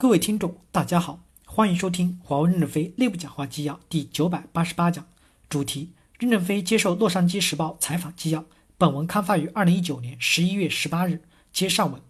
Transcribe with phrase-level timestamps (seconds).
[0.00, 5.04] 各位听众，大家好，欢迎收听华为任正非内部讲话纪要第九百八十八讲，
[5.48, 5.90] 主题：
[6.20, 8.44] 任正非接受《洛杉矶时报》采访纪要。
[8.76, 11.22] 本文刊发于二零一九年十一月十八日。
[11.52, 12.00] 接上文，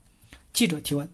[0.52, 1.08] 记者提问：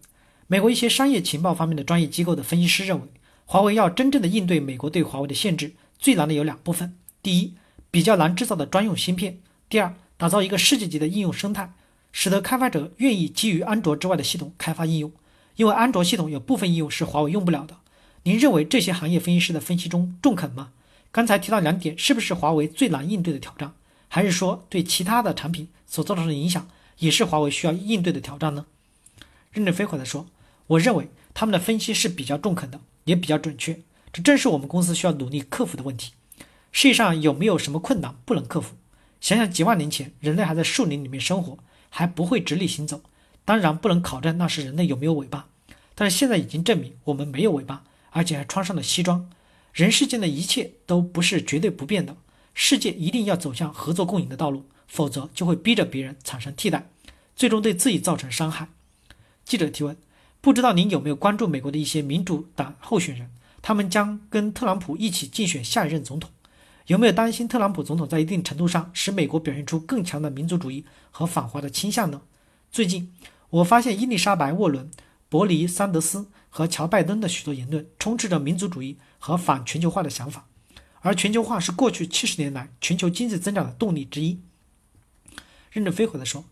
[0.47, 3.07] 美国一些商业情报方面的专业机构的分析师认为，
[3.45, 7.55] 华为要真正的应对美国对华为的限制，最难的有两部分：第一，
[7.89, 9.35] 比较难制造的专用芯片；
[9.69, 11.73] 第二，打造一个世界级的应用生态。
[12.11, 15.09] 使得开发者愿意基于安卓之外的系统开发应用，
[15.55, 17.77] 因为安卓系统有部分应用是华为用不了的。
[18.23, 20.71] 您认为这些行业分析师的分析中中肯吗？
[21.11, 23.73] 刚才提到两点，是不是华为最难应对的挑战？
[24.07, 26.67] 还是说对其他的产品所造成的影响
[26.99, 28.65] 也是华为需要应对的挑战呢？
[29.51, 30.27] 任正非回答说
[30.67, 33.79] ：“我认为他们的分析是比较中肯的，也比较准确。
[34.11, 36.13] 这正是我们公司需要努力克服的问题。
[36.71, 38.75] 世界上有没有什么困难不能克服？
[39.21, 41.57] 想想几万年前，人类还在树林里面生活。”
[41.97, 43.03] 还不会直立行走，
[43.45, 45.47] 当然不能考证那时人类有没有尾巴，
[45.93, 49.29] 但是现在已经证明我们没有尾巴，而且还穿上了西装。
[49.71, 52.17] 人世间的一切都不是绝对不变的，
[52.53, 56.89] 世界一定要走向合作共赢的道路，否则就会逼着别人产生替代，
[57.35, 58.69] 最终对自己造成伤害。
[59.43, 59.95] 记者提问：
[60.41, 63.29] 不知道您有没有关注美国的一些民主党候选人？
[63.61, 66.29] 他们将跟特朗普一起竞选下一任总统。
[66.87, 72.21] 有没有担心特朗普总统在一定程度上使美国表现出更强的民族主义和反华的倾向呢？
[72.71, 73.11] 最近，
[73.55, 74.91] 我发现伊丽莎白·沃伦、
[75.29, 80.45] 伯尼·桑德斯和乔·拜登的许多言论充斥着民族主义和反全球化的想法，
[80.99, 84.41] 而全球化是过去七十年来全球经济增长的动力之一。
[85.71, 86.43] 任正非回答说：“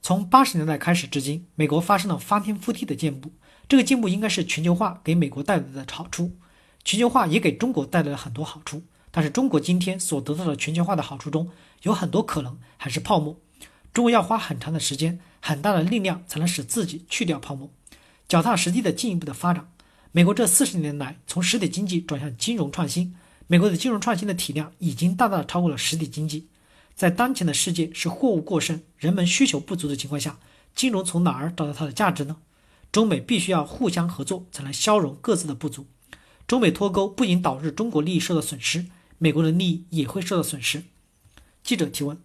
[0.00, 3.32] 从八十年代开始至今，美国发生了翻天覆地的进步，
[3.68, 6.36] 这个进步应该是全球化给美国带来的好处，
[6.84, 11.50] 全球化也给中国带来了很多好处。”但是中国今天所得到的全球化的好处中
[11.82, 13.40] 有很多可能还是泡沫，
[13.92, 17.70] 中国要花很长的时间、很大的力量才能使自己去掉泡沫，
[18.26, 19.70] 脚踏实地的进一步的发展。
[20.10, 23.14] 美国这四十年来从实体经济转向金融创新，
[23.46, 26.48] 美国的金融创新的体量已经大大的超过了实体经济。
[26.94, 30.38] 在当前的世界是货物过剩、人们需求不足的情况下，
[30.74, 32.38] 金融从哪儿找到它的价值呢？
[32.90, 35.86] 中美必须要互相合作才能消融各自的不足。
[36.46, 38.86] 中美脱钩不仅导致中国利益受到损失。
[39.18, 40.84] 美国的利益也会受到损失。
[41.62, 42.18] 记者提问：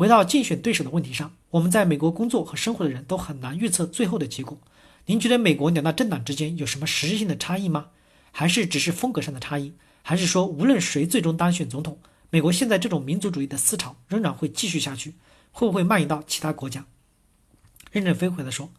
[0.00, 4.58] 回到竞选对手的问题上，我们在美国工作和生活的人都很难预测最后的结果。
[5.04, 7.88] 您觉得美国两大政党之间有什么实质性的差异吗？
[8.32, 9.74] 还是只是风格上的差异？
[10.00, 11.98] 还是说无论谁最终当选总统，
[12.30, 15.16] 美国现在这种民族主义的思潮仍然会继续下去？
[15.52, 16.86] 会不会蔓延到其他国家？
[17.92, 18.70] 任正非回答说：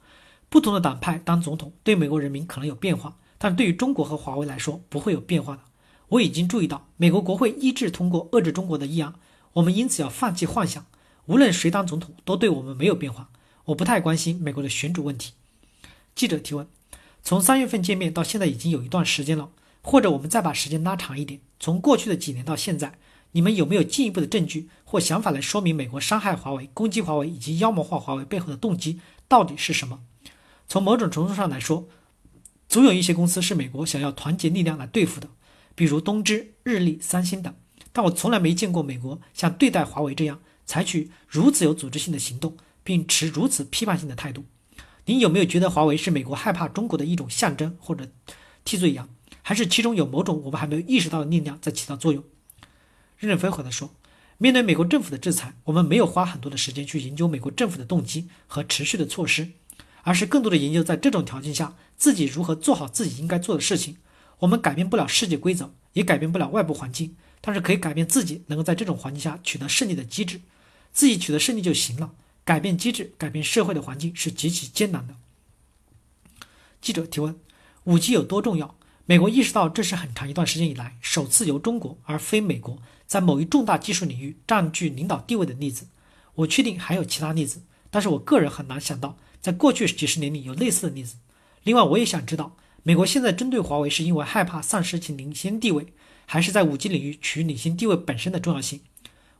[0.49, 5.61] 不同的党派当总统对美国人民可能有变化，但对于中国和华为来说不会有变化的。
[6.07, 9.13] 我已经注意到，美国国会一致通过遏制中国的议案，
[9.53, 10.83] 我们因此要放弃幻想，
[11.25, 13.29] 无论谁当总统都对我们没有变化。
[13.65, 15.33] 我不太关心美国的选举问题。
[16.15, 16.67] 记者提问：
[17.23, 19.51] 从三月份见面到现在已经有一段时间了，
[19.81, 22.97] 或者我们再把时间拉长一点，从过去的几年到现在，
[23.33, 30.01] 你们有没有进一步的证据或想法来说明美国伤害华为、攻击华为以及妖魔化华为背后的动机到底是什么？
[30.67, 31.87] 从某种程度上来说，
[32.67, 35.29] 总有一些公司是美国想要团结力量来对付的。
[35.73, 37.53] 比如东芝、日立、三星等，
[37.93, 44.45] 但我从来没见过美国像对待华为这样采取如此有组织性的行动，并持如此批判性的态度。
[45.05, 48.07] 您有没有觉得华为是美国害怕中国的一种象征或者
[48.63, 49.09] 替罪羊，
[49.41, 52.23] 还是其中有某种我们还没有意识到的力量在起到作用？
[53.17, 53.93] 任正非回答说
[54.37, 59.49] ：“面对美国政府的制裁，我们没有花很多的时间去研究美国政府的动机和持续的措施，
[60.03, 63.97] 而是更多的研究在这种条件下自己如何做好自己应该做的事情。”
[64.41, 70.39] 我们改变不了世界规则，也改变不了外部环境，但是可以改变自己能够在这种环境下取得胜利的机制，
[70.93, 72.13] 自己取得胜利就行了。
[72.45, 75.15] 改变机制、改变社会的环境是极其艰难的。
[76.81, 77.39] 记者提问：
[77.83, 78.75] 五 G 有多重要？
[79.05, 85.87] 美国意识到这是很长一段时间以来首次由中国而非美国在某一重大技术领域占据领导地位的例子。
[86.35, 91.17] 我确定还有其他例子，但是我个人很难想到在过去几十年里有类似的例子。
[91.63, 92.55] 另外，我也想知道。
[92.83, 95.93] 美国现在针对华为，是因为害怕丧失其领先地位，
[96.31, 98.79] 还是在五 G 领域取领先地位本身的重要性？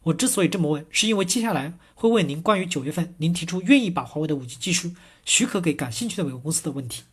[0.03, 4.91] 我之所以这么问，是因为接下来会问您关于九月份您提出愿意把华为的五 G 技术
[5.23, 7.03] 许可给感兴趣的美国公司的问题。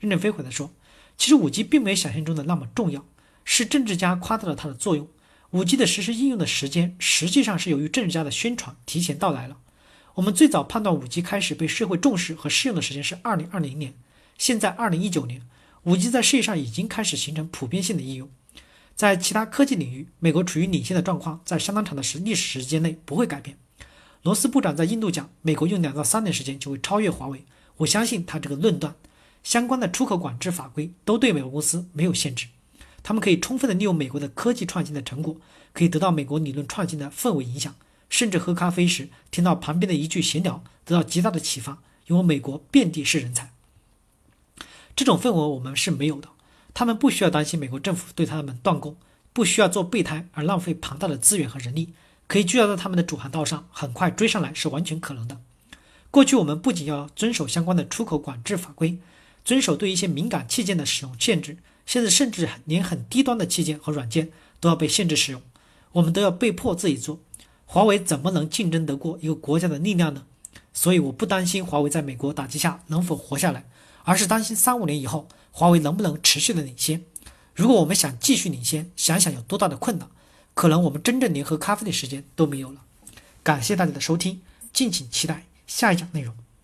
[0.00, 0.72] 任正非回答说
[1.16, 3.06] ：“其实五 G 并没有想象中的那么重要，
[3.44, 5.06] 是政治家夸大了它的作用。
[5.52, 9.58] 五 G 的实施应用的时间，实际上是由于政治家的宣传提前到来了。
[10.14, 13.94] 我们最早判断五 G 开始被社会重视和适用的时间是二零二零年。”
[14.36, 15.42] 现在二零一九年，
[15.84, 18.28] 五 G 在世界上已经开始形成普遍性的应用。
[18.98, 23.56] 在其他科技领域，美国处于领先的状况，在相当长的时历史时间内不会改变。
[24.22, 27.44] 罗斯部长在印度讲，美国用两到三年时间就会超越华为。
[27.76, 28.96] 我相信他这个论断。
[29.44, 32.48] 相关的出口管制法规都对美国公司没有限制，
[33.04, 35.36] 他们可以充分的利用美国的科技创新的成果，
[35.72, 37.76] 可以得到美国理论创新的氛围影响，
[38.10, 41.78] 甚至喝咖啡时听到旁边的一句闲聊，得到极大的启发，
[42.08, 43.52] 因为美国遍地是人才。
[44.96, 46.28] 这种氛围我们是没有的，
[46.78, 48.96] 他们不需要担心美国政府对他们断供，
[49.32, 51.92] 不需要做备胎而浪费庞大的资源和人力，
[52.28, 55.40] 可以聚焦在他们的主航道上，很快追上来是完全可能的。
[56.12, 58.96] 过去我们不仅要遵守相关的出口管制法规，
[59.44, 65.42] 遵守对一些敏感器件的使用限制，现在甚至连很低端的器件和软件都要被限制使用，
[65.90, 67.18] 我们都要被迫自己做。
[67.66, 70.22] 华为怎么能竞争得过一个国家的力量呢？
[70.72, 73.64] 所以我不担心华为在美国打击下能否活下来，
[74.04, 75.26] 而是担心三五年以后
[75.58, 77.02] 华为能不能持续的领先。
[77.52, 80.08] 如果我们想继续领先，想想有多大的困难，
[80.54, 82.82] 可能我们真正连喝咖啡的时间都没有了。
[83.42, 84.40] 感谢大家的收听，
[84.72, 85.46] 敬请期待。
[85.66, 86.32] 下一讲内容。